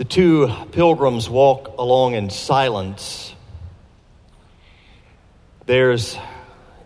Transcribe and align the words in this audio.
The 0.00 0.06
two 0.06 0.50
pilgrims 0.72 1.28
walk 1.28 1.74
along 1.76 2.14
in 2.14 2.30
silence. 2.30 3.34
Theirs 5.66 6.16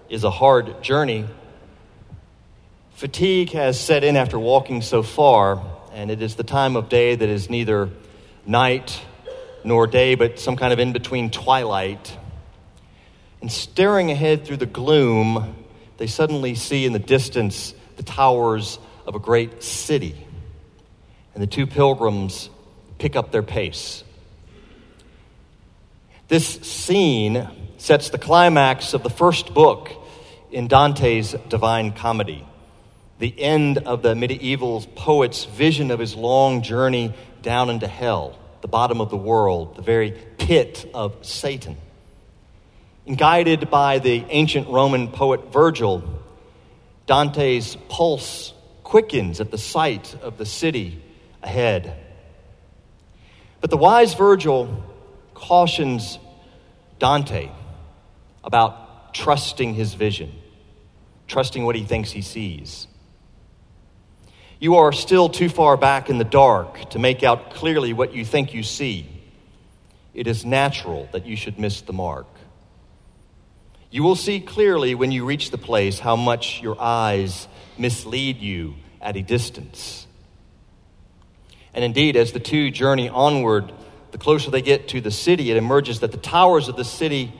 is 0.08 0.24
a 0.24 0.32
hard 0.32 0.82
journey. 0.82 1.26
Fatigue 2.94 3.50
has 3.50 3.78
set 3.78 4.02
in 4.02 4.16
after 4.16 4.36
walking 4.36 4.82
so 4.82 5.04
far, 5.04 5.62
and 5.92 6.10
it 6.10 6.22
is 6.22 6.34
the 6.34 6.42
time 6.42 6.74
of 6.74 6.88
day 6.88 7.14
that 7.14 7.28
is 7.28 7.48
neither 7.48 7.88
night 8.46 9.00
nor 9.62 9.86
day, 9.86 10.16
but 10.16 10.40
some 10.40 10.56
kind 10.56 10.72
of 10.72 10.80
in 10.80 10.92
between 10.92 11.30
twilight. 11.30 12.18
And 13.40 13.52
staring 13.52 14.10
ahead 14.10 14.44
through 14.44 14.56
the 14.56 14.66
gloom, 14.66 15.54
they 15.98 16.08
suddenly 16.08 16.56
see 16.56 16.84
in 16.84 16.92
the 16.92 16.98
distance 16.98 17.74
the 17.94 18.02
towers 18.02 18.80
of 19.06 19.14
a 19.14 19.20
great 19.20 19.62
city. 19.62 20.16
And 21.34 21.40
the 21.40 21.46
two 21.46 21.68
pilgrims 21.68 22.50
pick 23.04 23.16
up 23.16 23.30
their 23.30 23.42
pace. 23.42 24.02
This 26.28 26.46
scene 26.62 27.46
sets 27.76 28.08
the 28.08 28.16
climax 28.16 28.94
of 28.94 29.02
the 29.02 29.10
first 29.10 29.52
book 29.52 29.90
in 30.50 30.68
Dante's 30.68 31.36
Divine 31.50 31.92
Comedy, 31.92 32.46
the 33.18 33.38
end 33.38 33.76
of 33.76 34.00
the 34.00 34.14
medieval 34.14 34.80
poet's 34.94 35.44
vision 35.44 35.90
of 35.90 35.98
his 35.98 36.14
long 36.14 36.62
journey 36.62 37.12
down 37.42 37.68
into 37.68 37.86
hell, 37.86 38.38
the 38.62 38.68
bottom 38.68 39.02
of 39.02 39.10
the 39.10 39.18
world, 39.18 39.76
the 39.76 39.82
very 39.82 40.12
pit 40.38 40.90
of 40.94 41.26
Satan. 41.26 41.76
And 43.06 43.18
guided 43.18 43.68
by 43.68 43.98
the 43.98 44.24
ancient 44.30 44.66
Roman 44.68 45.08
poet 45.08 45.52
Virgil, 45.52 46.02
Dante's 47.06 47.76
pulse 47.90 48.54
quickens 48.82 49.42
at 49.42 49.50
the 49.50 49.58
sight 49.58 50.16
of 50.22 50.38
the 50.38 50.46
city 50.46 51.02
ahead. 51.42 52.00
But 53.64 53.70
the 53.70 53.78
wise 53.78 54.12
Virgil 54.12 54.84
cautions 55.32 56.18
Dante 56.98 57.50
about 58.44 59.14
trusting 59.14 59.72
his 59.72 59.94
vision, 59.94 60.34
trusting 61.28 61.64
what 61.64 61.74
he 61.74 61.82
thinks 61.82 62.10
he 62.10 62.20
sees. 62.20 62.86
You 64.60 64.74
are 64.74 64.92
still 64.92 65.30
too 65.30 65.48
far 65.48 65.78
back 65.78 66.10
in 66.10 66.18
the 66.18 66.24
dark 66.24 66.90
to 66.90 66.98
make 66.98 67.22
out 67.22 67.54
clearly 67.54 67.94
what 67.94 68.12
you 68.12 68.22
think 68.22 68.52
you 68.52 68.62
see. 68.62 69.08
It 70.12 70.26
is 70.26 70.44
natural 70.44 71.08
that 71.12 71.24
you 71.24 71.34
should 71.34 71.58
miss 71.58 71.80
the 71.80 71.94
mark. 71.94 72.28
You 73.90 74.02
will 74.02 74.14
see 74.14 74.40
clearly 74.40 74.94
when 74.94 75.10
you 75.10 75.24
reach 75.24 75.50
the 75.50 75.56
place 75.56 75.98
how 75.98 76.16
much 76.16 76.60
your 76.60 76.78
eyes 76.78 77.48
mislead 77.78 78.42
you 78.42 78.74
at 79.00 79.16
a 79.16 79.22
distance. 79.22 80.06
And 81.74 81.84
indeed, 81.84 82.16
as 82.16 82.32
the 82.32 82.40
two 82.40 82.70
journey 82.70 83.08
onward, 83.08 83.72
the 84.12 84.18
closer 84.18 84.50
they 84.50 84.62
get 84.62 84.88
to 84.88 85.00
the 85.00 85.10
city, 85.10 85.50
it 85.50 85.56
emerges 85.56 86.00
that 86.00 86.12
the 86.12 86.18
towers 86.18 86.68
of 86.68 86.76
the 86.76 86.84
city 86.84 87.32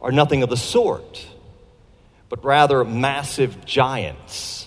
are 0.00 0.10
nothing 0.10 0.42
of 0.42 0.50
the 0.50 0.56
sort, 0.56 1.24
but 2.28 2.44
rather 2.44 2.84
massive 2.84 3.64
giants, 3.64 4.66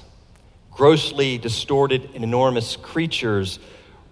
grossly 0.71 1.37
distorted 1.37 2.11
and 2.15 2.23
enormous 2.23 2.77
creatures 2.77 3.59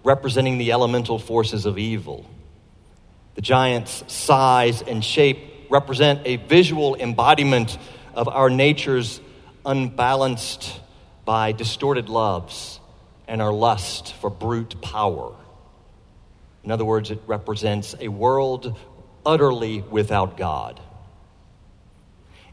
representing 0.04 0.58
the 0.58 0.72
elemental 0.72 1.18
forces 1.18 1.64
of 1.64 1.78
evil. 1.78 2.28
The 3.34 3.42
giants' 3.42 4.04
size 4.08 4.82
and 4.82 5.02
shape 5.02 5.38
represent 5.70 6.20
a 6.26 6.36
visual 6.36 6.96
embodiment 6.96 7.78
of 8.14 8.28
our 8.28 8.50
nature's 8.50 9.20
unbalanced 9.64 10.80
by 11.24 11.52
distorted 11.52 12.10
loves 12.10 12.78
and 13.32 13.40
our 13.40 13.50
lust 13.50 14.12
for 14.16 14.28
brute 14.28 14.78
power. 14.82 15.34
In 16.64 16.70
other 16.70 16.84
words, 16.84 17.10
it 17.10 17.18
represents 17.26 17.94
a 17.98 18.08
world 18.08 18.78
utterly 19.24 19.80
without 19.80 20.36
God. 20.36 20.78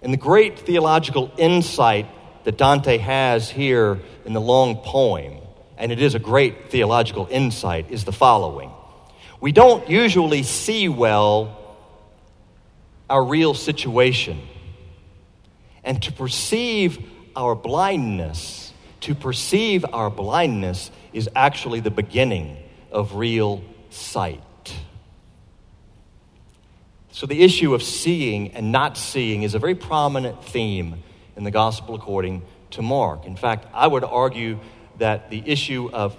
And 0.02 0.14
the 0.14 0.18
great 0.18 0.58
theological 0.58 1.34
insight 1.38 2.06
that 2.46 2.58
Dante 2.58 2.98
has 2.98 3.50
here 3.50 4.00
in 4.24 4.32
the 4.32 4.40
long 4.40 4.78
poem, 4.78 5.40
and 5.78 5.92
it 5.92 6.02
is 6.02 6.16
a 6.16 6.20
great 6.20 6.72
theological 6.72 7.28
insight, 7.30 7.92
is 7.92 8.06
the 8.06 8.14
following 8.14 8.72
We 9.42 9.52
don't 9.52 9.90
usually 9.90 10.44
see 10.44 10.88
well 10.88 11.76
our 13.10 13.26
real 13.26 13.54
situation. 13.54 14.40
And 15.84 16.02
to 16.04 16.14
perceive 16.14 17.06
our 17.36 17.54
blindness 17.54 18.69
to 19.02 19.16
perceive 19.16 19.86
our 19.92 20.10
blindness 20.10 20.92
is 21.14 21.30
actually 21.36 21.80
the 21.80 21.92
beginning 21.92 22.58
of 22.92 23.16
real 23.16 23.64
sight. 23.90 24.44
So, 27.12 27.26
the 27.26 27.42
issue 27.42 27.74
of 27.74 27.84
seeing 27.84 28.52
and 28.52 28.72
not 28.72 28.98
seeing 28.98 29.44
is 29.44 29.56
a 29.56 29.60
very 29.60 29.76
prominent 29.76 30.44
theme 30.46 31.04
in 31.36 31.44
the 31.44 31.52
gospel 31.52 31.96
according 31.96 32.44
to 32.72 32.82
Mark. 32.82 33.26
In 33.26 33.36
fact, 33.36 33.66
I 33.74 33.88
would 33.88 34.04
argue 34.04 34.60
that 35.00 35.30
the 35.30 35.44
issue 35.46 35.90
of 35.92 36.16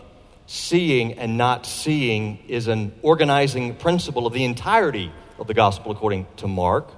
seeing 0.46 1.14
and 1.14 1.38
not 1.38 1.64
seeing 1.64 2.38
is 2.48 2.66
an 2.66 2.92
organizing 3.02 3.76
principle 3.76 4.26
of 4.26 4.32
the 4.32 4.44
entirety 4.44 5.12
of 5.38 5.46
the 5.46 5.54
gospel 5.54 5.92
according 5.92 6.26
to 6.36 6.48
Mark. 6.48 6.90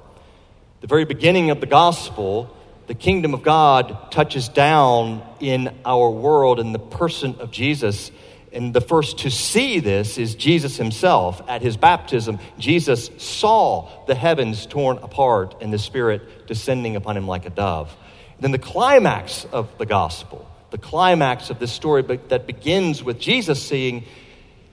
The 0.80 0.86
very 0.86 1.04
beginning 1.04 1.50
of 1.50 1.60
the 1.60 1.66
gospel 1.66 2.56
the 2.92 2.98
kingdom 2.98 3.32
of 3.32 3.42
God 3.42 4.12
touches 4.12 4.50
down 4.50 5.26
in 5.40 5.74
our 5.82 6.10
world 6.10 6.60
in 6.60 6.72
the 6.72 6.78
person 6.78 7.36
of 7.40 7.50
Jesus. 7.50 8.10
And 8.52 8.74
the 8.74 8.82
first 8.82 9.20
to 9.20 9.30
see 9.30 9.80
this 9.80 10.18
is 10.18 10.34
Jesus 10.34 10.76
himself. 10.76 11.40
At 11.48 11.62
his 11.62 11.78
baptism, 11.78 12.38
Jesus 12.58 13.08
saw 13.16 14.04
the 14.04 14.14
heavens 14.14 14.66
torn 14.66 14.98
apart 14.98 15.54
and 15.62 15.72
the 15.72 15.78
Spirit 15.78 16.46
descending 16.46 16.94
upon 16.94 17.16
him 17.16 17.26
like 17.26 17.46
a 17.46 17.50
dove. 17.50 17.96
And 18.34 18.44
then 18.44 18.50
the 18.50 18.58
climax 18.58 19.46
of 19.46 19.70
the 19.78 19.86
gospel, 19.86 20.46
the 20.68 20.76
climax 20.76 21.48
of 21.48 21.58
this 21.58 21.72
story 21.72 22.02
that 22.02 22.46
begins 22.46 23.02
with 23.02 23.18
Jesus 23.18 23.62
seeing, 23.62 24.04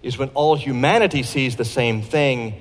is 0.04 0.18
when 0.18 0.28
all 0.32 0.58
humanity 0.58 1.24
sees 1.24 1.56
the 1.56 1.64
same 1.64 2.02
thing 2.02 2.54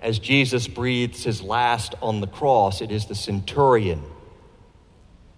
as 0.00 0.20
Jesus 0.20 0.68
breathes 0.68 1.24
his 1.24 1.42
last 1.42 1.96
on 2.00 2.20
the 2.20 2.28
cross. 2.28 2.80
It 2.80 2.92
is 2.92 3.06
the 3.06 3.16
centurion 3.16 4.00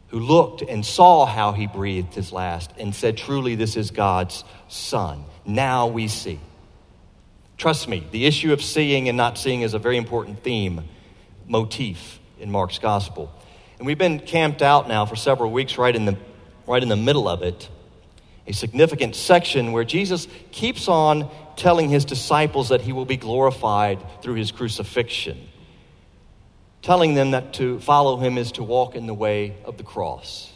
who 0.08 0.20
looked 0.20 0.62
and 0.62 0.84
saw 0.84 1.26
how 1.26 1.52
he 1.52 1.66
breathed 1.66 2.14
his 2.14 2.32
last 2.32 2.70
and 2.78 2.94
said, 2.94 3.16
Truly, 3.16 3.54
this 3.54 3.76
is 3.76 3.90
God's 3.90 4.44
Son. 4.68 5.24
Now 5.44 5.88
we 5.88 6.08
see. 6.08 6.40
Trust 7.56 7.88
me, 7.88 8.06
the 8.10 8.26
issue 8.26 8.52
of 8.52 8.62
seeing 8.62 9.08
and 9.08 9.16
not 9.16 9.38
seeing 9.38 9.62
is 9.62 9.74
a 9.74 9.78
very 9.78 9.96
important 9.96 10.42
theme, 10.42 10.82
motif 11.46 12.18
in 12.38 12.50
Mark's 12.50 12.78
gospel. 12.78 13.32
And 13.78 13.86
we've 13.86 13.98
been 13.98 14.20
camped 14.20 14.62
out 14.62 14.88
now 14.88 15.06
for 15.06 15.16
several 15.16 15.50
weeks 15.50 15.78
right 15.78 15.94
in 15.94 16.04
the, 16.04 16.16
right 16.66 16.82
in 16.82 16.88
the 16.88 16.96
middle 16.96 17.28
of 17.28 17.42
it, 17.42 17.68
a 18.46 18.52
significant 18.52 19.16
section 19.16 19.72
where 19.72 19.84
Jesus 19.84 20.28
keeps 20.52 20.88
on 20.88 21.30
telling 21.56 21.88
his 21.88 22.04
disciples 22.04 22.68
that 22.68 22.80
he 22.80 22.92
will 22.92 23.04
be 23.04 23.16
glorified 23.16 23.98
through 24.22 24.34
his 24.34 24.52
crucifixion 24.52 25.48
telling 26.84 27.14
them 27.14 27.30
that 27.30 27.54
to 27.54 27.80
follow 27.80 28.18
him 28.18 28.36
is 28.36 28.52
to 28.52 28.62
walk 28.62 28.94
in 28.94 29.06
the 29.06 29.14
way 29.14 29.56
of 29.64 29.78
the 29.78 29.82
cross. 29.82 30.52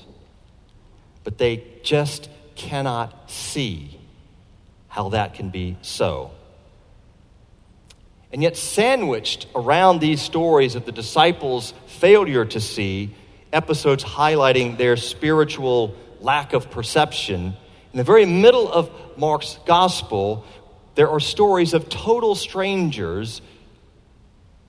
But 1.24 1.38
they 1.38 1.64
just 1.82 2.28
cannot 2.54 3.30
see 3.30 3.98
how 4.88 5.08
that 5.08 5.32
can 5.32 5.48
be 5.48 5.78
so. 5.80 6.30
And 8.30 8.42
yet, 8.42 8.58
sandwiched 8.58 9.46
around 9.54 10.00
these 10.00 10.20
stories 10.20 10.74
of 10.74 10.84
the 10.84 10.92
disciples' 10.92 11.72
failure 11.86 12.44
to 12.44 12.60
see, 12.60 13.14
episodes 13.50 14.04
highlighting 14.04 14.76
their 14.76 14.98
spiritual 14.98 15.94
lack 16.20 16.52
of 16.52 16.70
perception, 16.70 17.56
in 17.94 17.96
the 17.96 18.04
very 18.04 18.26
middle 18.26 18.70
of 18.70 18.90
Mark's 19.16 19.58
gospel, 19.64 20.44
there 20.94 21.08
are 21.08 21.20
stories 21.20 21.72
of 21.72 21.88
total 21.88 22.34
strangers 22.34 23.40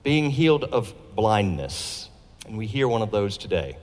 being 0.02 0.30
healed 0.30 0.64
of 0.64 0.94
blindness. 1.14 2.08
And 2.46 2.56
we 2.56 2.66
hear 2.66 2.88
one 2.88 3.02
of 3.02 3.10
those 3.10 3.36
today. 3.36 3.76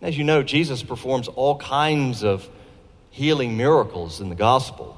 As 0.00 0.16
you 0.16 0.24
know, 0.24 0.42
Jesus 0.42 0.82
performs 0.82 1.28
all 1.28 1.58
kinds 1.58 2.22
of 2.22 2.48
healing 3.10 3.56
miracles 3.56 4.20
in 4.20 4.28
the 4.28 4.34
gospel 4.34 4.96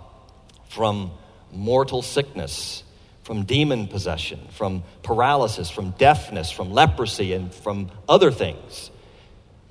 from 0.69 1.13
mortal 1.53 2.03
sickness, 2.03 2.83
from 3.23 3.45
demon 3.45 3.87
possession, 3.87 4.41
from 4.51 4.83
paralysis, 5.03 5.71
from 5.71 5.93
deafness, 5.93 6.51
from 6.51 6.73
leprosy, 6.73 7.33
and 7.33 7.55
from 7.55 7.91
other 8.09 8.31
things. 8.31 8.91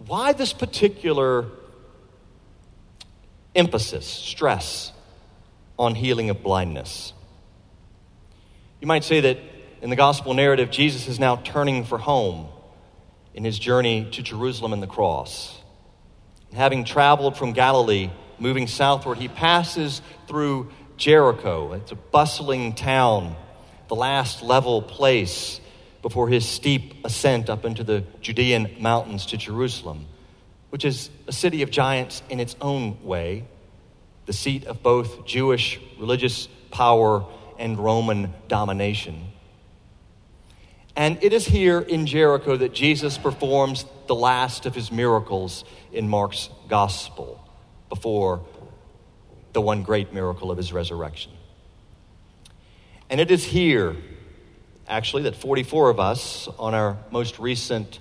Why 0.05 0.33
this 0.33 0.53
particular 0.53 1.45
emphasis, 3.53 4.05
stress 4.05 4.91
on 5.77 5.93
healing 5.95 6.29
of 6.29 6.41
blindness? 6.41 7.13
You 8.79 8.87
might 8.87 9.03
say 9.03 9.19
that 9.21 9.37
in 9.87 9.89
the 9.89 9.95
gospel 9.95 10.33
narrative, 10.33 10.69
Jesus 10.69 11.07
is 11.07 11.17
now 11.17 11.37
turning 11.37 11.85
for 11.85 11.97
home 11.97 12.49
in 13.33 13.45
his 13.45 13.57
journey 13.57 14.09
to 14.11 14.21
Jerusalem 14.21 14.73
and 14.73 14.83
the 14.83 14.87
cross. 14.87 15.61
having 16.53 16.83
traveled 16.83 17.37
from 17.37 17.53
Galilee, 17.53 18.09
moving 18.37 18.67
southward, 18.67 19.17
he 19.17 19.29
passes 19.29 20.01
through 20.27 20.69
Jericho. 20.97 21.71
It's 21.71 21.93
a 21.93 21.95
bustling 21.95 22.75
town, 22.75 23.37
the 23.87 23.95
last 23.95 24.43
level 24.43 24.81
place 24.81 25.61
before 26.01 26.27
his 26.27 26.45
steep 26.45 27.05
ascent 27.05 27.49
up 27.49 27.63
into 27.63 27.85
the 27.85 28.03
Judean 28.19 28.75
mountains 28.81 29.27
to 29.27 29.37
Jerusalem, 29.37 30.05
which 30.69 30.83
is 30.83 31.09
a 31.27 31.31
city 31.31 31.61
of 31.61 31.71
giants 31.71 32.21
in 32.27 32.41
its 32.41 32.57
own 32.59 33.01
way, 33.05 33.45
the 34.25 34.33
seat 34.33 34.65
of 34.65 34.83
both 34.83 35.25
Jewish 35.25 35.79
religious 35.97 36.49
power 36.71 37.25
and 37.57 37.79
Roman 37.79 38.33
domination. 38.49 39.31
And 40.97 41.23
it 41.23 41.31
is 41.31 41.45
here 41.45 41.79
in 41.79 42.07
Jericho 42.07 42.57
that 42.57 42.73
Jesus 42.73 43.19
performs 43.19 43.85
the 44.07 44.15
last 44.15 44.65
of 44.65 44.73
his 44.73 44.91
miracles 44.91 45.63
in 45.93 46.09
Mark's 46.09 46.49
gospel 46.67 47.47
before 47.87 48.43
the 49.53 49.61
one 49.61 49.83
great 49.83 50.11
miracle 50.11 50.49
of 50.49 50.57
his 50.57 50.73
resurrection. 50.73 51.31
And 53.11 53.21
it 53.21 53.29
is 53.29 53.43
here, 53.43 53.95
actually, 54.87 55.23
that 55.23 55.35
44 55.35 55.91
of 55.91 55.99
us 55.99 56.47
on 56.57 56.73
our 56.73 56.97
most 57.11 57.37
recent 57.37 57.99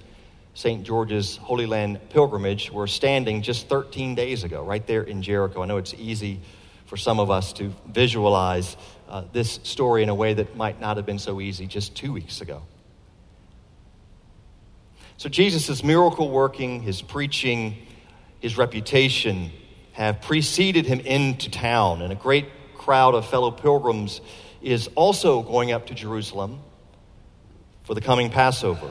St. 0.54 0.82
George's 0.82 1.36
Holy 1.36 1.66
Land 1.66 2.00
pilgrimage 2.08 2.70
were 2.72 2.86
standing 2.86 3.42
just 3.42 3.68
13 3.68 4.14
days 4.14 4.42
ago, 4.42 4.64
right 4.64 4.86
there 4.86 5.02
in 5.02 5.20
Jericho. 5.20 5.62
I 5.62 5.66
know 5.66 5.76
it's 5.76 5.92
easy 5.92 6.40
for 6.86 6.96
some 6.96 7.20
of 7.20 7.30
us 7.30 7.52
to 7.54 7.74
visualize 7.86 8.74
uh, 9.06 9.24
this 9.34 9.60
story 9.64 10.02
in 10.02 10.08
a 10.08 10.14
way 10.14 10.32
that 10.32 10.56
might 10.56 10.80
not 10.80 10.96
have 10.96 11.04
been 11.04 11.18
so 11.18 11.42
easy 11.42 11.66
just 11.66 11.94
two 11.94 12.10
weeks 12.10 12.40
ago. 12.40 12.62
So, 15.18 15.28
Jesus' 15.28 15.82
miracle 15.82 16.30
working, 16.30 16.82
his 16.82 17.00
preaching, 17.00 17.86
his 18.40 18.58
reputation 18.58 19.50
have 19.92 20.20
preceded 20.20 20.84
him 20.84 21.00
into 21.00 21.50
town, 21.50 22.02
and 22.02 22.12
a 22.12 22.16
great 22.16 22.46
crowd 22.74 23.14
of 23.14 23.26
fellow 23.26 23.50
pilgrims 23.50 24.20
is 24.60 24.88
also 24.94 25.42
going 25.42 25.72
up 25.72 25.86
to 25.86 25.94
Jerusalem 25.94 26.60
for 27.84 27.94
the 27.94 28.00
coming 28.00 28.30
Passover. 28.30 28.90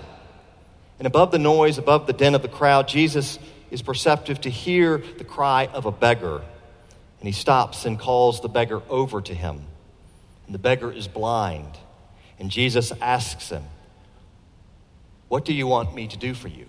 And 0.97 1.05
above 1.05 1.31
the 1.31 1.39
noise, 1.39 1.77
above 1.77 2.07
the 2.07 2.13
din 2.13 2.33
of 2.33 2.41
the 2.41 2.47
crowd, 2.47 2.87
Jesus 2.87 3.37
is 3.69 3.81
perceptive 3.81 4.41
to 4.41 4.49
hear 4.49 4.97
the 5.17 5.23
cry 5.23 5.67
of 5.67 5.85
a 5.85 5.91
beggar. 5.91 6.41
And 7.19 7.27
he 7.27 7.33
stops 7.33 7.85
and 7.85 7.99
calls 7.99 8.41
the 8.41 8.49
beggar 8.49 8.81
over 8.89 9.21
to 9.21 9.33
him. 9.33 9.61
And 10.45 10.55
the 10.55 10.59
beggar 10.59 10.91
is 10.91 11.07
blind. 11.07 11.77
And 12.39 12.49
Jesus 12.49 12.91
asks 13.01 13.49
him, 13.49 13.63
what 15.27 15.45
do 15.45 15.53
you 15.53 15.67
want 15.67 15.93
me 15.95 16.07
to 16.07 16.17
do 16.17 16.33
for 16.33 16.47
you? 16.47 16.67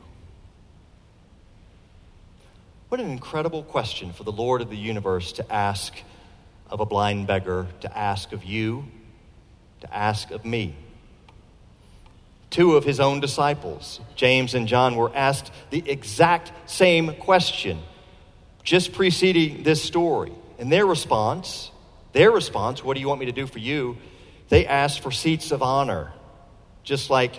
What 2.89 3.01
an 3.01 3.11
incredible 3.11 3.63
question 3.63 4.13
for 4.13 4.25
the 4.25 4.33
Lord 4.33 4.63
of 4.63 4.71
the 4.71 4.77
universe 4.77 5.33
to 5.33 5.53
ask 5.53 5.93
of 6.71 6.81
a 6.81 6.87
blind 6.87 7.27
beggar, 7.27 7.67
to 7.81 7.99
ask 7.99 8.33
of 8.33 8.45
you, 8.45 8.85
to 9.81 9.95
ask 9.95 10.31
of 10.31 10.45
me. 10.45 10.75
Two 12.51 12.77
of 12.77 12.85
his 12.85 13.01
own 13.01 13.21
disciples, 13.21 14.01
James 14.15 14.55
and 14.55 14.69
John, 14.69 14.97
were 14.97 15.11
asked 15.15 15.51
the 15.71 15.89
exact 15.91 16.53
same 16.71 17.15
question 17.17 17.81
just 18.63 18.93
preceding 18.93 19.63
this 19.63 19.83
story. 19.83 20.33
And 20.59 20.71
their 20.71 20.87
response, 20.87 21.71
their 22.13 22.31
response, 22.31 22.83
what 22.83 22.95
do 22.95 23.01
you 23.01 23.09
want 23.09 23.21
me 23.21 23.27
to 23.27 23.33
do 23.33 23.47
for 23.47 23.59
you? 23.59 23.97
They 24.49 24.67
asked 24.67 25.01
for 25.01 25.11
seats 25.11 25.51
of 25.51 25.63
honor, 25.63 26.13
just 26.83 27.11
like 27.11 27.35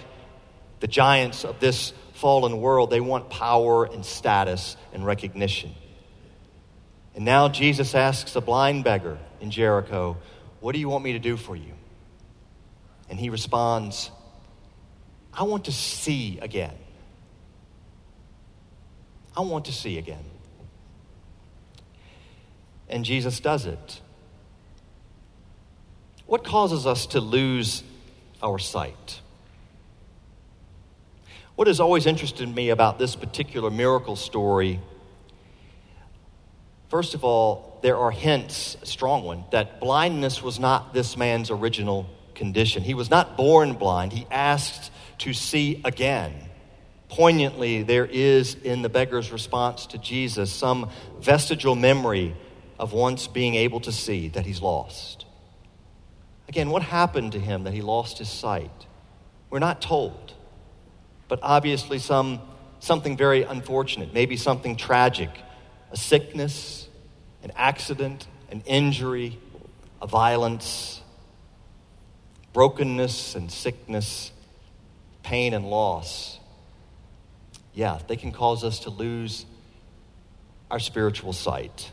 the 0.79 0.87
giants 0.87 1.43
of 1.43 1.59
this 1.59 1.93
fallen 2.13 2.59
world, 2.59 2.89
they 2.89 3.01
want 3.01 3.29
power 3.29 3.85
and 3.85 4.05
status 4.05 4.75
and 4.93 5.05
recognition. 5.05 5.73
And 7.15 7.25
now 7.25 7.49
Jesus 7.49 7.95
asks 7.95 8.35
a 8.35 8.41
blind 8.41 8.83
beggar 8.83 9.17
in 9.41 9.51
Jericho, 9.51 10.17
What 10.59 10.73
do 10.73 10.79
you 10.79 10.89
want 10.89 11.03
me 11.03 11.13
to 11.13 11.19
do 11.19 11.37
for 11.37 11.55
you? 11.55 11.73
And 13.09 13.19
he 13.19 13.29
responds, 13.29 14.11
I 15.33 15.43
want 15.43 15.65
to 15.65 15.71
see 15.71 16.39
again. 16.41 16.75
I 19.35 19.41
want 19.41 19.65
to 19.65 19.71
see 19.71 19.97
again. 19.97 20.23
And 22.89 23.05
Jesus 23.05 23.39
does 23.39 23.65
it. 23.65 24.01
What 26.25 26.43
causes 26.43 26.85
us 26.85 27.07
to 27.07 27.21
lose 27.21 27.83
our 28.41 28.57
sight? 28.59 29.21
What 31.57 31.65
has 31.65 31.79
always 31.79 32.05
interested 32.05 32.47
me 32.47 32.69
about 32.69 32.99
this 32.99 33.15
particular 33.15 33.71
miracle 33.71 34.15
story, 34.15 34.79
first 36.89 37.15
of 37.15 37.23
all, 37.23 37.79
there 37.81 37.97
are 37.97 38.11
hints, 38.11 38.77
a 38.83 38.85
strong 38.85 39.23
one, 39.23 39.43
that 39.49 39.79
blindness 39.79 40.43
was 40.43 40.59
not 40.59 40.93
this 40.93 41.17
man's 41.17 41.49
original 41.49 42.07
condition. 42.35 42.83
He 42.83 42.93
was 42.93 43.09
not 43.09 43.37
born 43.37 43.73
blind, 43.73 44.13
he 44.13 44.27
asked 44.29 44.91
to 45.17 45.33
see 45.33 45.81
again. 45.83 46.31
Poignantly, 47.09 47.81
there 47.81 48.05
is 48.05 48.53
in 48.53 48.83
the 48.83 48.89
beggar's 48.89 49.31
response 49.31 49.87
to 49.87 49.97
Jesus 49.97 50.53
some 50.53 50.91
vestigial 51.19 51.73
memory 51.73 52.35
of 52.77 52.93
once 52.93 53.25
being 53.25 53.55
able 53.55 53.79
to 53.79 53.91
see 53.91 54.27
that 54.27 54.45
he's 54.45 54.61
lost. 54.61 55.25
Again, 56.47 56.69
what 56.69 56.83
happened 56.83 57.31
to 57.31 57.39
him 57.39 57.63
that 57.63 57.73
he 57.73 57.81
lost 57.81 58.19
his 58.19 58.29
sight? 58.29 58.85
We're 59.49 59.57
not 59.57 59.81
told 59.81 60.35
but 61.27 61.39
obviously 61.41 61.99
some, 61.99 62.41
something 62.79 63.17
very 63.17 63.43
unfortunate, 63.43 64.13
maybe 64.13 64.37
something 64.37 64.75
tragic 64.75 65.29
a 65.91 65.97
sickness, 65.97 66.87
an 67.43 67.51
accident, 67.55 68.27
an 68.51 68.61
injury, 68.65 69.39
a 70.01 70.07
violence, 70.07 71.01
brokenness 72.53 73.35
and 73.35 73.51
sickness, 73.51 74.31
pain 75.23 75.53
and 75.53 75.69
loss. 75.69 76.39
Yeah, 77.73 77.99
they 78.07 78.15
can 78.15 78.31
cause 78.31 78.63
us 78.63 78.79
to 78.79 78.89
lose 78.89 79.45
our 80.69 80.79
spiritual 80.79 81.33
sight. 81.33 81.91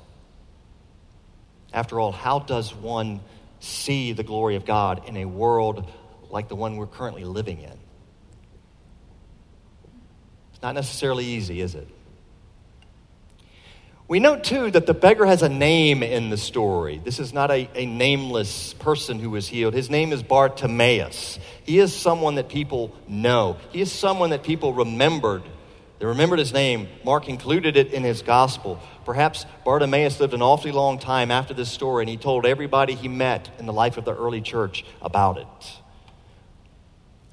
After 1.73 2.01
all, 2.01 2.13
how 2.13 2.39
does 2.39 2.75
one 2.75 3.21
see 3.61 4.13
the 4.13 4.23
glory 4.23 4.57
of 4.57 4.65
God 4.65 5.09
in 5.09 5.17
a 5.17 5.25
world 5.25 5.91
like 6.31 6.49
the 6.49 6.57
one 6.57 6.77
we're 6.77 6.87
currently 6.87 7.25
living 7.25 7.61
in? 7.61 7.79
Not 10.65 10.77
necessarily 10.77 11.27
easy, 11.27 11.61
is 11.61 11.75
it? 11.75 11.87
We 14.09 14.19
note 14.19 14.45
too 14.45 14.71
that 14.71 14.87
the 14.87 14.95
beggar 14.95 15.27
has 15.27 15.43
a 15.43 15.49
name 15.51 16.03
in 16.03 16.31
the 16.31 16.39
story. 16.39 17.03
This 17.05 17.21
is 17.21 17.35
not 17.35 17.51
a, 17.51 17.69
a 17.75 17.85
nameless 17.85 18.73
person 18.73 19.19
who 19.19 19.29
was 19.29 19.47
healed. 19.47 19.75
His 19.75 19.91
name 19.91 20.11
is 20.11 20.23
Bartimaeus. 20.23 21.39
He 21.65 21.79
is 21.81 21.95
someone 21.95 22.37
that 22.37 22.49
people 22.49 22.95
know, 23.07 23.59
he 23.73 23.83
is 23.83 23.93
someone 23.93 24.31
that 24.31 24.43
people 24.43 24.73
remembered. 24.73 25.43
They 25.99 26.07
remembered 26.07 26.39
his 26.39 26.55
name. 26.55 26.89
Mark 27.05 27.29
included 27.29 27.77
it 27.77 27.93
in 27.93 28.03
his 28.03 28.23
gospel. 28.23 28.81
Perhaps 29.05 29.45
Bartimaeus 29.67 30.19
lived 30.19 30.33
an 30.33 30.41
awfully 30.41 30.73
long 30.73 30.99
time 30.99 31.31
after 31.31 31.53
this 31.53 31.71
story, 31.71 32.05
and 32.05 32.09
he 32.09 32.17
told 32.17 32.47
everybody 32.47 32.95
he 32.95 33.09
met 33.09 33.51
in 33.59 33.67
the 33.67 33.73
life 33.75 33.99
of 33.99 34.07
the 34.07 34.17
early 34.17 34.41
church 34.41 34.83
about 35.03 35.37
it. 35.37 35.47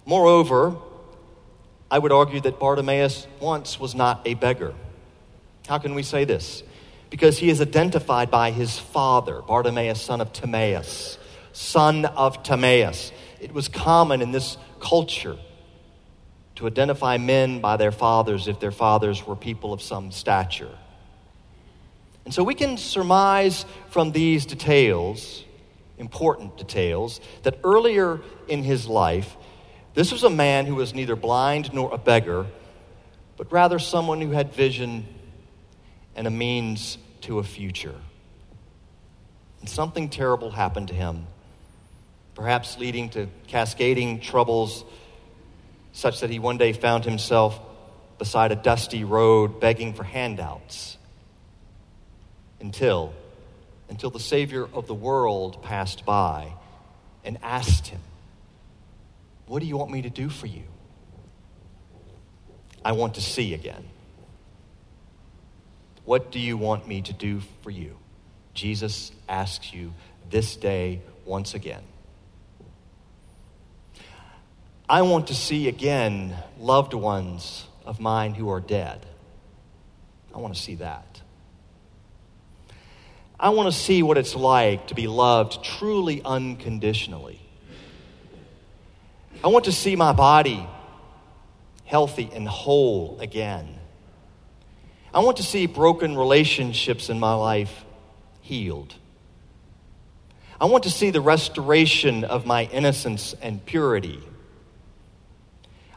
Moreover, 0.06 0.76
I 1.92 2.00
would 2.00 2.14
argue 2.14 2.40
that 2.42 2.58
Bartimaeus 2.58 3.28
once 3.42 3.78
was 3.78 3.94
not 3.94 4.22
a 4.26 4.34
beggar. 4.34 4.74
How 5.68 5.78
can 5.78 5.94
we 5.94 6.04
say 6.04 6.24
this? 6.24 6.64
Because 7.10 7.38
he 7.38 7.50
is 7.50 7.60
identified 7.60 8.32
by 8.32 8.52
his 8.52 8.80
father, 8.80 9.42
Bartimaeus, 9.42 10.02
son 10.02 10.22
of 10.22 10.32
Timaeus, 10.32 11.18
son 11.52 12.06
of 12.06 12.44
Timaeus. 12.44 13.12
It 13.42 13.54
was 13.54 13.68
common 13.68 14.22
in 14.22 14.32
this 14.32 14.56
culture 14.80 15.38
to 16.56 16.68
identify 16.68 17.18
men 17.18 17.60
by 17.60 17.76
their 17.76 17.92
fathers 17.92 18.48
if 18.48 18.62
their 18.62 18.72
fathers 18.72 19.28
were 19.28 19.36
people 19.36 19.74
of 19.74 19.82
some 19.82 20.12
stature. 20.12 20.78
And 22.24 22.34
so 22.34 22.42
we 22.42 22.56
can 22.56 22.78
surmise 22.78 23.66
from 23.90 24.14
these 24.14 24.46
details, 24.46 25.44
important 25.98 26.58
details, 26.58 27.20
that 27.44 27.60
earlier 27.66 28.22
in 28.48 28.64
his 28.64 28.88
life, 28.88 29.36
this 29.94 30.12
was 30.12 30.24
a 30.24 30.30
man 30.30 30.66
who 30.66 30.76
was 30.76 30.94
neither 30.94 31.16
blind 31.16 31.74
nor 31.74 31.94
a 31.94 31.98
beggar, 31.98 32.46
but 33.38 33.52
rather 33.52 33.80
someone 33.80 34.22
who 34.22 34.32
had 34.32 34.54
vision 34.54 35.06
and 36.16 36.28
a 36.28 36.32
means 36.32 36.98
to 37.22 37.40
a 37.40 37.44
future. 37.44 37.96
And 39.60 39.70
something 39.70 40.10
terrible 40.10 40.50
happened 40.50 40.88
to 40.90 40.94
him, 40.94 41.28
perhaps 42.36 42.78
leading 42.78 43.10
to 43.10 43.28
cascading 43.48 44.22
troubles 44.22 44.84
such 45.94 46.22
that 46.22 46.30
he 46.30 46.40
one 46.40 46.58
day 46.58 46.74
found 46.74 47.04
himself 47.04 47.60
beside 48.18 48.52
a 48.52 48.56
dusty 48.56 49.04
road 49.04 49.60
begging 49.60 49.94
for 49.94 50.04
handouts 50.04 50.98
until 52.60 53.14
until 53.90 54.10
the 54.10 54.20
savior 54.20 54.70
of 54.74 54.88
the 54.88 54.94
world 54.94 55.62
passed 55.64 56.06
by 56.06 56.54
and 57.26 57.38
asked 57.44 57.88
him 57.88 58.00
what 59.52 59.60
do 59.60 59.66
you 59.66 59.76
want 59.76 59.92
me 59.92 60.02
to 60.02 60.10
do 60.10 60.30
for 60.30 60.48
you? 60.48 60.64
I 62.86 62.94
want 62.94 63.16
to 63.16 63.22
see 63.22 63.54
again. 63.54 63.84
What 66.06 66.32
do 66.32 66.40
you 66.40 66.56
want 66.56 66.88
me 66.88 67.02
to 67.02 67.12
do 67.12 67.42
for 67.62 67.70
you? 67.70 67.98
Jesus 68.54 69.12
asks 69.28 69.74
you 69.74 69.94
this 70.30 70.56
day 70.56 71.02
once 71.26 71.54
again. 71.54 71.84
I 74.88 75.02
want 75.02 75.28
to 75.28 75.36
see 75.36 75.68
again 75.68 76.34
loved 76.58 76.94
ones 76.94 77.68
of 77.86 78.00
mine 78.00 78.34
who 78.34 78.50
are 78.52 78.62
dead. 78.62 79.06
I 80.34 80.38
want 80.38 80.56
to 80.56 80.62
see 80.62 80.76
that. 80.76 81.20
I 83.38 83.50
want 83.50 83.68
to 83.68 83.78
see 83.78 84.02
what 84.02 84.18
it's 84.18 84.34
like 84.34 84.88
to 84.88 84.96
be 84.96 85.08
loved 85.08 85.62
truly 85.62 86.22
unconditionally. 86.24 87.42
I 89.44 89.48
want 89.48 89.66
to 89.66 89.72
see 89.72 89.96
my 89.96 90.14
body 90.14 90.68
healthy 91.86 92.30
and 92.34 92.48
whole 92.48 93.20
again. 93.20 93.78
I 95.14 95.20
want 95.20 95.38
to 95.38 95.44
see 95.44 95.66
broken 95.66 96.16
relationships 96.16 97.10
in 97.10 97.20
my 97.20 97.34
life 97.34 97.84
healed. 98.42 98.96
I 100.60 100.66
want 100.66 100.84
to 100.84 100.90
see 100.90 101.10
the 101.10 101.22
restoration 101.22 102.24
of 102.24 102.46
my 102.46 102.66
innocence 102.66 103.34
and 103.42 103.66
purity. 103.66 104.22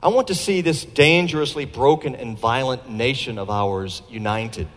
I 0.03 0.09
want 0.09 0.29
to 0.29 0.35
see 0.35 0.61
this 0.63 0.85
dangerously 0.85 1.65
broken 1.65 2.15
and 2.15 2.39
violent 2.39 2.89
nation 2.91 3.39
of 3.39 3.51
ours 3.51 4.03
united. 4.09 4.69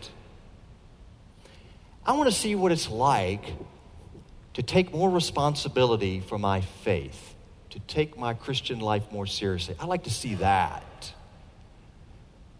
I 2.05 2.13
want 2.13 2.29
to 2.29 2.35
see 2.35 2.53
what 2.53 2.71
it's 2.71 2.89
like 2.89 3.45
to 4.53 4.63
take 4.63 4.93
more 4.93 5.09
responsibility 5.09 6.19
for 6.19 6.37
my 6.37 6.61
faith, 6.61 7.35
to 7.77 7.93
take 7.93 8.17
my 8.17 8.33
Christian 8.33 8.79
life 8.79 9.11
more 9.11 9.27
seriously. 9.27 9.75
I 9.79 9.85
like 9.85 10.05
to 10.05 10.09
see 10.09 10.33
that. 10.35 11.13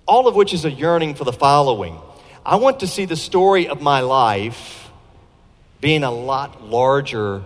All 0.06 0.28
of 0.28 0.36
which 0.36 0.54
is 0.54 0.64
a 0.64 0.70
yearning 0.70 1.16
for 1.16 1.24
the 1.24 1.34
following 1.34 2.00
I 2.46 2.58
want 2.58 2.82
to 2.82 2.88
see 2.88 3.06
the 3.06 3.16
story 3.16 3.68
of 3.68 3.82
my 3.82 4.02
life 4.02 4.92
being 5.82 6.04
a 6.04 6.12
lot 6.12 6.64
larger 6.64 7.44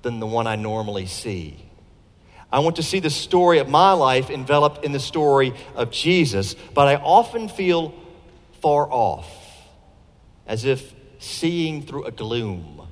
than 0.00 0.20
the 0.20 0.26
one 0.26 0.46
I 0.46 0.56
normally 0.56 1.04
see. 1.04 1.62
I 2.50 2.60
want 2.60 2.76
to 2.76 2.82
see 2.82 2.98
the 2.98 3.10
story 3.10 3.58
of 3.58 3.68
my 3.68 3.92
life 3.92 4.30
enveloped 4.30 4.82
in 4.82 4.92
the 4.92 5.00
story 5.00 5.52
of 5.74 5.90
Jesus, 5.90 6.54
but 6.74 6.88
I 6.88 6.96
often 6.96 7.48
feel 7.48 7.94
far 8.62 8.90
off, 8.90 9.30
as 10.46 10.64
if 10.64 10.94
seeing 11.18 11.82
through 11.82 12.04
a 12.04 12.10
gloom, 12.10 12.88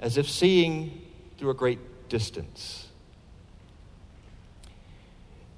as 0.00 0.16
if 0.16 0.30
seeing 0.30 1.02
through 1.36 1.50
a 1.50 1.54
great 1.54 1.80
distance. 2.10 2.88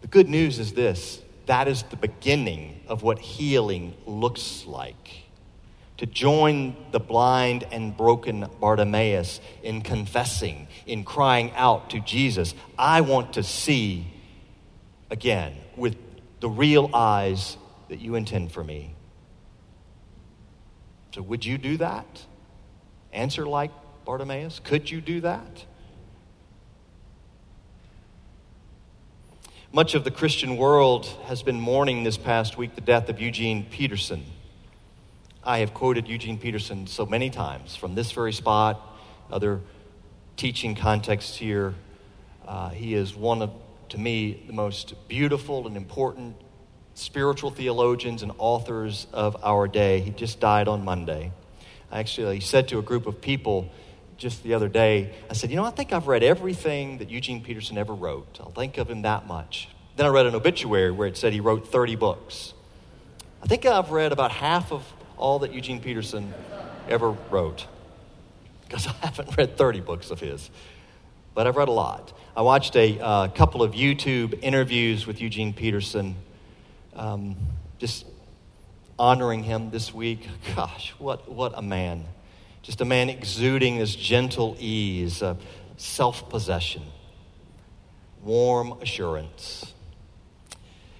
The 0.02 0.06
good 0.06 0.28
news 0.28 0.60
is 0.60 0.74
this 0.74 1.20
that 1.46 1.66
is 1.66 1.82
the 1.84 1.96
beginning 1.96 2.80
of 2.86 3.02
what 3.02 3.18
healing 3.18 3.96
looks 4.06 4.64
like. 4.64 5.24
To 5.96 6.06
join 6.06 6.76
the 6.90 7.00
blind 7.00 7.64
and 7.70 7.96
broken 7.96 8.48
Bartimaeus 8.60 9.40
in 9.62 9.82
confessing, 9.82 10.68
in 10.86 11.04
crying 11.04 11.52
out 11.54 11.90
to 11.90 12.00
Jesus, 12.00 12.54
I 12.78 13.00
want 13.00 13.34
to 13.34 13.42
see 13.42 14.06
again 15.10 15.56
with 15.76 15.96
the 16.40 16.48
real 16.48 16.90
eyes 16.94 17.56
that 17.88 18.00
you 18.00 18.14
intend 18.14 18.52
for 18.52 18.64
me. 18.64 18.94
So, 21.14 21.22
would 21.22 21.44
you 21.44 21.58
do 21.58 21.76
that? 21.76 22.24
Answer 23.12 23.46
like 23.46 23.70
Bartimaeus? 24.04 24.60
Could 24.64 24.90
you 24.90 25.00
do 25.00 25.20
that? 25.20 25.66
Much 29.74 29.94
of 29.94 30.04
the 30.04 30.10
Christian 30.10 30.58
world 30.58 31.06
has 31.24 31.42
been 31.42 31.58
mourning 31.58 32.04
this 32.04 32.18
past 32.18 32.58
week 32.58 32.74
the 32.74 32.82
death 32.82 33.08
of 33.08 33.18
Eugene 33.18 33.64
Peterson. 33.64 34.22
I 35.42 35.60
have 35.60 35.72
quoted 35.72 36.08
Eugene 36.08 36.36
Peterson 36.36 36.86
so 36.86 37.06
many 37.06 37.30
times 37.30 37.74
from 37.74 37.94
this 37.94 38.12
very 38.12 38.34
spot, 38.34 38.78
other 39.30 39.62
teaching 40.36 40.74
contexts 40.74 41.36
here. 41.36 41.74
Uh, 42.46 42.68
he 42.68 42.92
is 42.92 43.16
one 43.16 43.40
of, 43.40 43.50
to 43.88 43.96
me, 43.96 44.44
the 44.46 44.52
most 44.52 45.08
beautiful 45.08 45.66
and 45.66 45.74
important 45.74 46.36
spiritual 46.92 47.50
theologians 47.50 48.22
and 48.22 48.32
authors 48.36 49.06
of 49.10 49.42
our 49.42 49.66
day. 49.66 50.00
He 50.00 50.10
just 50.10 50.38
died 50.38 50.68
on 50.68 50.84
Monday. 50.84 51.32
I 51.90 52.00
actually 52.00 52.40
said 52.40 52.68
to 52.68 52.78
a 52.78 52.82
group 52.82 53.06
of 53.06 53.22
people 53.22 53.70
just 54.22 54.44
the 54.44 54.54
other 54.54 54.68
day, 54.68 55.12
I 55.28 55.32
said, 55.32 55.50
You 55.50 55.56
know, 55.56 55.64
I 55.64 55.70
think 55.70 55.92
I've 55.92 56.06
read 56.06 56.22
everything 56.22 56.98
that 56.98 57.10
Eugene 57.10 57.42
Peterson 57.42 57.76
ever 57.76 57.92
wrote. 57.92 58.38
I'll 58.40 58.52
think 58.52 58.78
of 58.78 58.88
him 58.88 59.02
that 59.02 59.26
much. 59.26 59.68
Then 59.96 60.06
I 60.06 60.10
read 60.10 60.26
an 60.26 60.34
obituary 60.36 60.92
where 60.92 61.08
it 61.08 61.16
said 61.16 61.32
he 61.32 61.40
wrote 61.40 61.68
30 61.68 61.96
books. 61.96 62.54
I 63.42 63.46
think 63.46 63.66
I've 63.66 63.90
read 63.90 64.12
about 64.12 64.30
half 64.30 64.72
of 64.72 64.84
all 65.18 65.40
that 65.40 65.52
Eugene 65.52 65.80
Peterson 65.80 66.32
ever 66.88 67.10
wrote 67.30 67.66
because 68.62 68.86
I 69.02 69.06
haven't 69.06 69.36
read 69.36 69.56
30 69.56 69.80
books 69.80 70.10
of 70.12 70.20
his, 70.20 70.48
but 71.34 71.48
I've 71.48 71.56
read 71.56 71.68
a 71.68 71.72
lot. 71.72 72.16
I 72.36 72.42
watched 72.42 72.76
a 72.76 73.00
uh, 73.00 73.28
couple 73.28 73.62
of 73.62 73.72
YouTube 73.72 74.38
interviews 74.40 75.04
with 75.04 75.20
Eugene 75.20 75.52
Peterson 75.52 76.14
um, 76.94 77.36
just 77.78 78.06
honoring 79.00 79.42
him 79.42 79.70
this 79.70 79.92
week. 79.92 80.28
Gosh, 80.56 80.94
what, 80.98 81.28
what 81.30 81.52
a 81.56 81.62
man. 81.62 82.04
Just 82.62 82.80
a 82.80 82.84
man 82.84 83.10
exuding 83.10 83.78
this 83.78 83.94
gentle 83.94 84.56
ease, 84.60 85.20
uh, 85.20 85.34
self 85.76 86.28
possession, 86.30 86.82
warm 88.22 88.72
assurance. 88.80 89.74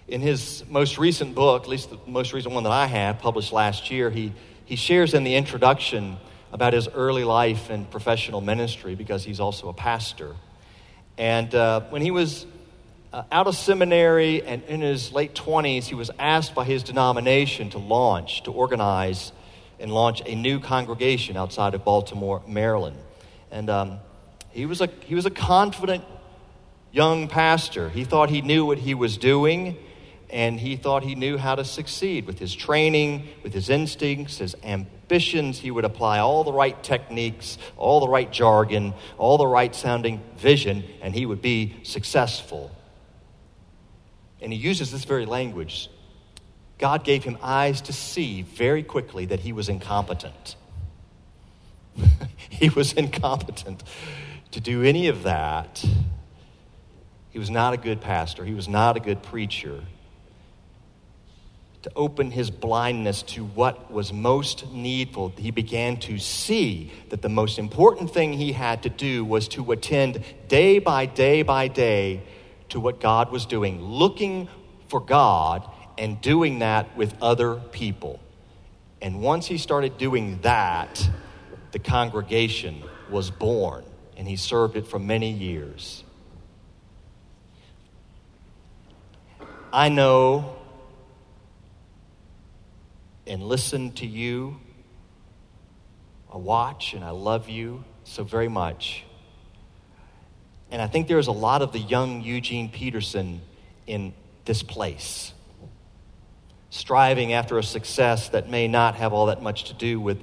In 0.08 0.20
his 0.20 0.64
most 0.68 0.98
recent 0.98 1.36
book, 1.36 1.62
at 1.62 1.68
least 1.68 1.90
the 1.90 1.98
most 2.06 2.32
recent 2.32 2.52
one 2.52 2.64
that 2.64 2.72
I 2.72 2.86
have, 2.86 3.20
published 3.20 3.52
last 3.52 3.92
year, 3.92 4.10
he, 4.10 4.32
he 4.64 4.74
shares 4.74 5.14
in 5.14 5.22
the 5.22 5.36
introduction 5.36 6.16
about 6.52 6.72
his 6.72 6.88
early 6.88 7.24
life 7.24 7.70
and 7.70 7.88
professional 7.88 8.40
ministry 8.40 8.96
because 8.96 9.24
he's 9.24 9.38
also 9.38 9.68
a 9.68 9.72
pastor. 9.72 10.34
And 11.16 11.54
uh, 11.54 11.82
when 11.90 12.02
he 12.02 12.10
was 12.10 12.44
uh, 13.12 13.22
out 13.30 13.46
of 13.46 13.54
seminary 13.54 14.42
and 14.42 14.64
in 14.64 14.80
his 14.80 15.12
late 15.12 15.34
20s, 15.34 15.84
he 15.84 15.94
was 15.94 16.10
asked 16.18 16.54
by 16.54 16.64
his 16.64 16.82
denomination 16.82 17.70
to 17.70 17.78
launch, 17.78 18.42
to 18.42 18.50
organize 18.50 19.30
and 19.82 19.92
launch 19.92 20.22
a 20.24 20.34
new 20.34 20.60
congregation 20.60 21.36
outside 21.36 21.74
of 21.74 21.84
Baltimore, 21.84 22.40
Maryland. 22.46 22.96
And 23.50 23.68
um, 23.68 23.98
he, 24.50 24.64
was 24.64 24.80
a, 24.80 24.88
he 25.04 25.16
was 25.16 25.26
a 25.26 25.30
confident 25.30 26.04
young 26.92 27.26
pastor. 27.26 27.88
He 27.90 28.04
thought 28.04 28.30
he 28.30 28.42
knew 28.42 28.64
what 28.64 28.78
he 28.78 28.94
was 28.94 29.18
doing, 29.18 29.76
and 30.30 30.60
he 30.60 30.76
thought 30.76 31.02
he 31.02 31.16
knew 31.16 31.36
how 31.36 31.56
to 31.56 31.64
succeed 31.64 32.26
with 32.26 32.38
his 32.38 32.54
training, 32.54 33.26
with 33.42 33.52
his 33.52 33.68
instincts, 33.68 34.38
his 34.38 34.54
ambitions. 34.62 35.58
He 35.58 35.72
would 35.72 35.84
apply 35.84 36.20
all 36.20 36.44
the 36.44 36.52
right 36.52 36.80
techniques, 36.84 37.58
all 37.76 37.98
the 37.98 38.08
right 38.08 38.30
jargon, 38.30 38.94
all 39.18 39.36
the 39.36 39.48
right 39.48 39.74
sounding 39.74 40.22
vision, 40.36 40.84
and 41.02 41.12
he 41.12 41.26
would 41.26 41.42
be 41.42 41.74
successful. 41.82 42.70
And 44.40 44.52
he 44.52 44.58
uses 44.58 44.92
this 44.92 45.04
very 45.04 45.26
language. 45.26 45.90
God 46.82 47.04
gave 47.04 47.22
him 47.22 47.38
eyes 47.40 47.80
to 47.82 47.92
see 47.92 48.42
very 48.42 48.82
quickly 48.82 49.26
that 49.26 49.38
he 49.38 49.52
was 49.52 49.68
incompetent. 49.68 50.56
he 52.50 52.70
was 52.70 52.92
incompetent 52.92 53.84
to 54.50 54.60
do 54.60 54.82
any 54.82 55.06
of 55.06 55.22
that. 55.22 55.84
He 57.30 57.38
was 57.38 57.50
not 57.50 57.72
a 57.72 57.76
good 57.76 58.00
pastor, 58.00 58.44
he 58.44 58.52
was 58.52 58.66
not 58.66 58.96
a 58.96 59.00
good 59.00 59.22
preacher. 59.22 59.84
To 61.82 61.92
open 61.94 62.32
his 62.32 62.50
blindness 62.50 63.22
to 63.34 63.44
what 63.44 63.92
was 63.92 64.12
most 64.12 64.72
needful, 64.72 65.32
he 65.38 65.52
began 65.52 65.98
to 65.98 66.18
see 66.18 66.90
that 67.10 67.22
the 67.22 67.28
most 67.28 67.60
important 67.60 68.12
thing 68.12 68.32
he 68.32 68.50
had 68.50 68.82
to 68.82 68.88
do 68.88 69.24
was 69.24 69.46
to 69.48 69.70
attend 69.70 70.24
day 70.48 70.80
by 70.80 71.06
day 71.06 71.42
by 71.42 71.68
day 71.68 72.22
to 72.70 72.80
what 72.80 73.00
God 73.00 73.30
was 73.30 73.46
doing, 73.46 73.80
looking 73.80 74.48
for 74.88 74.98
God 74.98 75.68
and 75.98 76.20
doing 76.20 76.60
that 76.60 76.96
with 76.96 77.14
other 77.22 77.56
people. 77.56 78.20
And 79.00 79.20
once 79.20 79.46
he 79.46 79.58
started 79.58 79.98
doing 79.98 80.40
that, 80.42 81.08
the 81.72 81.78
congregation 81.78 82.82
was 83.10 83.30
born, 83.30 83.84
and 84.16 84.28
he 84.28 84.36
served 84.36 84.76
it 84.76 84.86
for 84.86 84.98
many 84.98 85.30
years. 85.30 86.04
I 89.72 89.88
know 89.88 90.56
and 93.26 93.42
listen 93.42 93.92
to 93.92 94.06
you. 94.06 94.58
I 96.32 96.36
watch 96.36 96.94
and 96.94 97.04
I 97.04 97.10
love 97.10 97.48
you 97.48 97.84
so 98.04 98.24
very 98.24 98.48
much. 98.48 99.04
And 100.70 100.80
I 100.80 100.86
think 100.86 101.08
there's 101.08 101.26
a 101.26 101.32
lot 101.32 101.62
of 101.62 101.72
the 101.72 101.78
young 101.78 102.22
Eugene 102.22 102.70
Peterson 102.70 103.42
in 103.86 104.14
this 104.44 104.62
place, 104.62 105.32
striving 106.72 107.34
after 107.34 107.58
a 107.58 107.62
success 107.62 108.30
that 108.30 108.48
may 108.48 108.66
not 108.66 108.94
have 108.94 109.12
all 109.12 109.26
that 109.26 109.42
much 109.42 109.64
to 109.64 109.74
do 109.74 110.00
with 110.00 110.18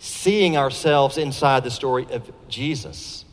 seeing 0.00 0.56
ourselves 0.56 1.16
inside 1.16 1.62
the 1.62 1.70
story 1.70 2.04
of 2.10 2.28
Jesus. 2.48 3.24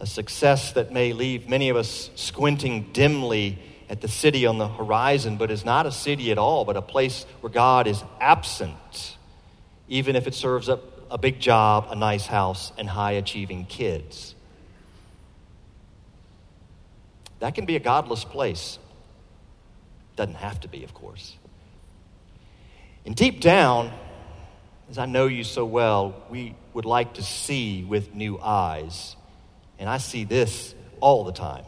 A 0.00 0.06
success 0.06 0.72
that 0.72 0.90
may 0.90 1.12
leave 1.12 1.50
many 1.50 1.68
of 1.68 1.76
us 1.76 2.08
squinting 2.14 2.88
dimly 2.94 3.58
at 3.90 4.00
the 4.00 4.08
city 4.08 4.46
on 4.46 4.56
the 4.56 4.66
horizon, 4.66 5.36
but 5.36 5.50
is 5.50 5.66
not 5.66 5.84
a 5.84 5.92
city 5.92 6.32
at 6.32 6.38
all, 6.38 6.64
but 6.64 6.78
a 6.78 6.82
place 6.82 7.26
where 7.42 7.52
God 7.52 7.86
is 7.86 8.02
absent, 8.18 9.18
even 9.86 10.16
if 10.16 10.26
it 10.26 10.34
serves 10.34 10.70
up 10.70 10.82
a 11.10 11.18
big 11.18 11.40
job, 11.40 11.88
a 11.90 11.94
nice 11.94 12.24
house, 12.24 12.72
and 12.78 12.88
high 12.88 13.12
achieving 13.12 13.66
kids. 13.66 14.34
That 17.40 17.54
can 17.54 17.66
be 17.66 17.76
a 17.76 17.80
godless 17.80 18.24
place. 18.24 18.78
Doesn't 20.18 20.34
have 20.34 20.58
to 20.62 20.68
be, 20.68 20.82
of 20.82 20.94
course. 20.94 21.36
And 23.06 23.14
deep 23.14 23.40
down, 23.40 23.92
as 24.90 24.98
I 24.98 25.06
know 25.06 25.28
you 25.28 25.44
so 25.44 25.64
well, 25.64 26.24
we 26.28 26.56
would 26.74 26.84
like 26.84 27.14
to 27.14 27.22
see 27.22 27.84
with 27.84 28.16
new 28.16 28.36
eyes. 28.40 29.14
And 29.78 29.88
I 29.88 29.98
see 29.98 30.24
this 30.24 30.74
all 30.98 31.22
the 31.22 31.30
time. 31.30 31.62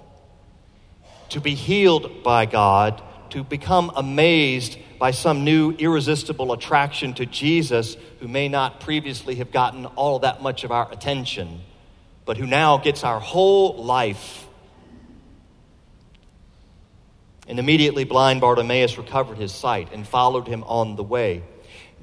To 1.28 1.40
be 1.40 1.54
healed 1.54 2.24
by 2.24 2.46
God, 2.46 3.00
to 3.30 3.44
become 3.44 3.92
amazed 3.94 4.78
by 4.98 5.12
some 5.12 5.44
new 5.44 5.70
irresistible 5.70 6.52
attraction 6.52 7.14
to 7.14 7.26
Jesus 7.26 7.96
who 8.18 8.26
may 8.26 8.48
not 8.48 8.80
previously 8.80 9.36
have 9.36 9.52
gotten 9.52 9.86
all 9.86 10.18
that 10.18 10.42
much 10.42 10.64
of 10.64 10.72
our 10.72 10.90
attention, 10.90 11.60
but 12.24 12.36
who 12.36 12.48
now 12.48 12.78
gets 12.78 13.04
our 13.04 13.20
whole 13.20 13.84
life. 13.84 14.44
And 17.50 17.58
immediately 17.58 18.04
blind 18.04 18.40
Bartimaeus 18.40 18.96
recovered 18.96 19.36
his 19.36 19.50
sight 19.50 19.92
and 19.92 20.06
followed 20.06 20.46
him 20.46 20.62
on 20.68 20.94
the 20.94 21.02
way. 21.02 21.42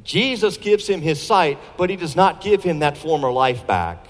Jesus 0.04 0.58
gives 0.58 0.88
him 0.88 1.00
his 1.00 1.22
sight, 1.22 1.58
but 1.78 1.90
he 1.90 1.96
does 1.96 2.18
not 2.18 2.42
give 2.42 2.64
him 2.64 2.80
that 2.80 2.98
former 2.98 3.32
life 3.32 3.66
back. 3.66 4.06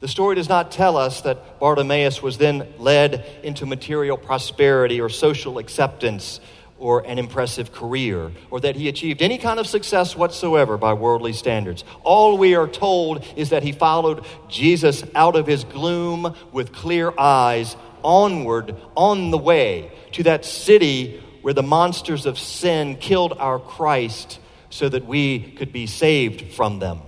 The 0.00 0.08
story 0.08 0.36
does 0.36 0.50
not 0.50 0.70
tell 0.70 0.98
us 0.98 1.22
that 1.22 1.58
Bartimaeus 1.58 2.20
was 2.20 2.36
then 2.36 2.68
led 2.78 3.24
into 3.42 3.64
material 3.64 4.18
prosperity 4.18 5.00
or 5.00 5.08
social 5.08 5.56
acceptance 5.56 6.40
or 6.78 7.06
an 7.06 7.18
impressive 7.18 7.72
career, 7.72 8.32
or 8.50 8.60
that 8.60 8.76
he 8.76 8.88
achieved 8.88 9.22
any 9.22 9.38
kind 9.38 9.60
of 9.60 9.66
success 9.66 10.14
whatsoever 10.16 10.76
by 10.76 10.92
worldly 10.92 11.32
standards. 11.32 11.84
All 12.02 12.36
we 12.36 12.54
are 12.54 12.66
told 12.66 13.24
is 13.36 13.50
that 13.50 13.62
he 13.62 13.72
followed 13.72 14.26
Jesus 14.48 15.04
out 15.14 15.36
of 15.36 15.46
his 15.46 15.64
gloom 15.64 16.34
with 16.52 16.72
clear 16.72 17.12
eyes 17.18 17.76
onward 18.02 18.76
on 18.96 19.30
the 19.30 19.38
way 19.38 19.90
to 20.12 20.22
that 20.24 20.44
city 20.44 21.22
where 21.42 21.54
the 21.54 21.62
monsters 21.62 22.26
of 22.26 22.38
sin 22.38 22.96
killed 22.96 23.32
our 23.38 23.58
Christ 23.58 24.38
so 24.68 24.88
that 24.88 25.06
we 25.06 25.40
could 25.40 25.72
be 25.72 25.86
saved 25.86 26.54
from 26.54 26.78
them. 26.78 27.00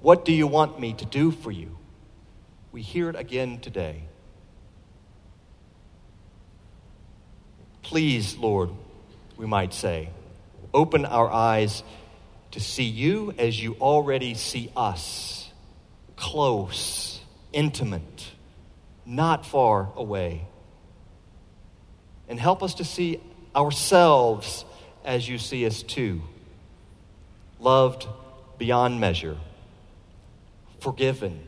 What 0.00 0.24
do 0.24 0.32
you 0.32 0.46
want 0.46 0.78
me 0.78 0.92
to 0.94 1.04
do 1.04 1.30
for 1.30 1.50
you? 1.50 1.78
We 2.72 2.82
hear 2.82 3.08
it 3.08 3.16
again 3.16 3.60
today. 3.60 4.04
Please, 7.82 8.36
Lord, 8.36 8.70
we 9.36 9.46
might 9.46 9.72
say, 9.72 10.10
open 10.72 11.04
our 11.04 11.30
eyes 11.30 11.82
to 12.50 12.60
see 12.60 12.84
you 12.84 13.34
as 13.38 13.60
you 13.60 13.76
already 13.80 14.34
see 14.34 14.70
us 14.76 15.50
close, 16.16 17.20
intimate, 17.52 18.30
not 19.06 19.44
far 19.44 19.90
away. 19.96 20.46
And 22.28 22.40
help 22.40 22.62
us 22.62 22.74
to 22.74 22.84
see 22.84 23.20
ourselves 23.54 24.64
as 25.04 25.28
you 25.28 25.38
see 25.38 25.66
us 25.66 25.82
too 25.82 26.22
loved 27.60 28.06
beyond 28.58 29.00
measure, 29.00 29.36
forgiven, 30.80 31.46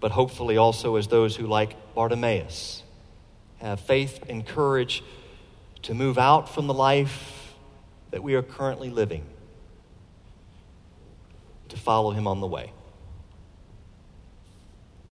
but 0.00 0.10
hopefully 0.10 0.56
also 0.56 0.96
as 0.96 1.06
those 1.08 1.36
who, 1.36 1.46
like 1.46 1.94
Bartimaeus, 1.94 2.82
have 3.58 3.78
faith 3.80 4.24
and 4.28 4.46
courage 4.46 5.04
to 5.82 5.94
move 5.94 6.18
out 6.18 6.48
from 6.52 6.66
the 6.66 6.74
life 6.74 7.54
that 8.10 8.22
we 8.22 8.34
are 8.34 8.42
currently 8.42 8.90
living, 8.90 9.24
to 11.68 11.76
follow 11.76 12.10
him 12.10 12.26
on 12.26 12.40
the 12.40 12.46
way. 12.46 12.72